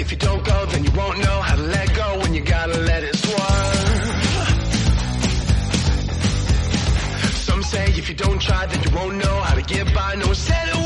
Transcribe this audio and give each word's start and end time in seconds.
If 0.00 0.10
you 0.10 0.16
don't 0.16 0.42
go, 0.42 0.66
then 0.66 0.82
you 0.82 0.90
won't 0.92 1.18
know 1.18 1.40
how 1.42 1.56
to 1.56 1.62
let 1.62 1.94
go 1.94 2.18
when 2.20 2.32
you 2.34 2.40
gotta 2.40 2.78
let 2.78 3.02
it 3.04 3.14
swerve. 3.16 4.00
Some 7.48 7.62
say 7.62 7.84
if 8.00 8.08
you 8.08 8.14
don't 8.14 8.40
try, 8.40 8.66
then 8.66 8.82
you 8.82 8.90
won't 8.96 9.16
know 9.16 9.40
how 9.40 9.54
to 9.54 9.62
get 9.62 9.94
by. 9.94 10.14
No 10.14 10.26
one 10.26 10.34
said 10.34 10.68
it 10.68 10.79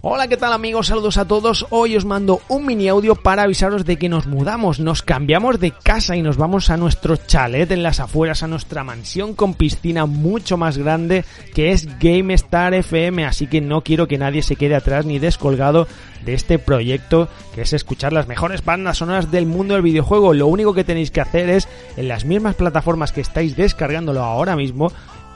Hola, 0.00 0.26
¿qué 0.26 0.38
tal 0.38 0.54
amigos? 0.54 0.86
Saludos 0.86 1.18
a 1.18 1.26
todos. 1.26 1.66
Hoy 1.68 1.96
os 1.96 2.06
mando 2.06 2.40
un 2.48 2.64
mini 2.64 2.88
audio 2.88 3.14
para 3.14 3.42
avisaros 3.42 3.84
de 3.84 3.98
que 3.98 4.08
nos 4.08 4.26
mudamos, 4.26 4.80
nos 4.80 5.02
cambiamos 5.02 5.60
de 5.60 5.72
casa 5.72 6.16
y 6.16 6.22
nos 6.22 6.38
vamos 6.38 6.70
a 6.70 6.78
nuestro 6.78 7.16
chalet 7.16 7.70
en 7.72 7.82
las 7.82 8.00
afueras, 8.00 8.42
a 8.42 8.46
nuestra 8.46 8.84
mansión 8.84 9.34
con 9.34 9.52
piscina 9.52 10.06
mucho 10.06 10.56
más 10.56 10.78
grande 10.78 11.26
que 11.54 11.72
es 11.72 11.98
GameStar 11.98 12.72
FM, 12.72 13.26
así 13.26 13.48
que 13.48 13.60
no 13.60 13.82
quiero 13.82 14.08
que 14.08 14.16
nadie 14.16 14.42
se 14.42 14.56
quede 14.56 14.76
atrás 14.76 15.04
ni 15.04 15.18
descolgado 15.18 15.86
de 16.24 16.32
este 16.32 16.58
proyecto 16.58 17.28
que 17.54 17.62
es 17.62 17.72
escuchar 17.74 18.14
las 18.14 18.28
mejores 18.28 18.64
bandas 18.64 18.98
sonoras 18.98 19.30
del 19.30 19.44
mundo 19.44 19.74
del 19.74 19.82
videojuego. 19.82 20.32
Lo 20.32 20.46
único 20.46 20.72
que 20.72 20.84
tenéis 20.84 21.10
que 21.10 21.20
hacer 21.20 21.50
es 21.50 21.68
en 21.98 22.08
las 22.08 22.24
mismas 22.24 22.54
plataformas 22.54 23.12
que 23.12 23.20
estáis 23.20 23.56
descargándolo 23.56 24.22
ahora 24.22 24.56
mismo, 24.56 24.90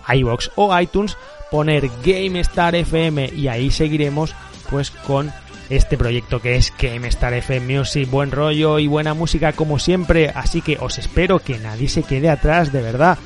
iBox 0.09 0.51
o 0.57 0.79
iTunes, 0.79 1.17
poner 1.51 1.91
GameStar 2.05 2.75
FM 2.75 3.33
y 3.35 3.49
ahí 3.49 3.71
seguiremos 3.71 4.35
pues 4.71 4.91
con 4.91 5.33
este 5.69 5.97
proyecto 5.97 6.41
que 6.41 6.57
es 6.57 6.73
GameStar 6.77 7.33
FM 7.35 7.79
Music, 7.79 8.11
buen 8.11 8.31
rollo 8.31 8.79
y 8.79 8.89
buena 8.89 9.15
música 9.15 9.53
como 9.53 9.79
siempre, 9.79 10.31
así 10.35 10.63
que 10.63 10.79
os 10.81 10.99
espero 10.99 11.39
que 11.39 11.59
nadie 11.59 11.89
se 11.89 12.03
quede 12.03 12.29
atrás, 12.29 12.73
de 12.73 12.83
verdad, 12.83 13.19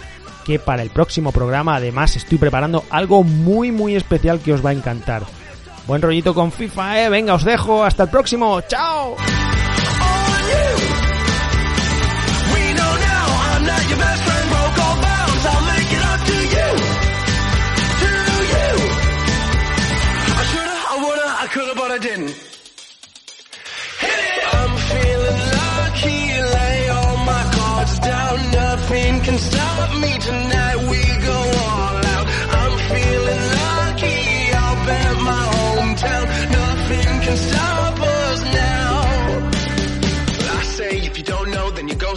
que 0.45 0.59
para 0.59 0.83
el 0.83 0.91
próximo 0.91 1.33
programa 1.33 1.77
además 1.77 2.17
estoy 2.17 2.39
preparando 2.39 2.85
algo 2.91 3.25
muy 3.25 3.73
muy 3.73 3.97
especial 3.97 4.41
que 4.41 4.53
os 4.53 4.65
va 4.65 4.71
a 4.71 4.75
encantar. 4.75 5.23
Buen 5.87 6.03
rollito 6.03 6.35
con 6.35 6.53
FIFA, 6.53 7.05
eh, 7.05 7.09
venga, 7.09 7.35
os 7.35 7.45
dejo, 7.45 7.85
hasta 7.85 8.05
el 8.05 8.11
próximo, 8.11 8.61
chao. 8.63 9.17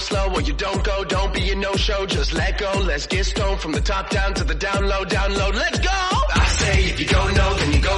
Slow 0.07 0.33
or 0.33 0.41
you 0.41 0.53
don't 0.53 0.83
go. 0.83 1.03
Don't 1.03 1.33
be 1.33 1.49
a 1.51 1.55
no-show, 1.55 2.05
just 2.05 2.33
let 2.33 2.57
go. 2.57 2.71
Let's 2.91 3.07
get 3.07 3.25
stoned 3.25 3.59
from 3.59 3.73
the 3.73 3.81
top 3.81 4.09
down 4.09 4.33
to 4.35 4.43
the 4.43 4.55
down 4.55 4.87
low, 4.87 5.03
down 5.05 5.33
low. 5.33 5.49
Let's 5.49 5.79
go! 5.79 5.99
I 6.43 6.45
say 6.61 6.75
if 6.91 6.99
you 6.99 7.07
don't 7.07 7.33
know, 7.35 7.53
then 7.59 7.73
you 7.73 7.81
go 7.81 7.97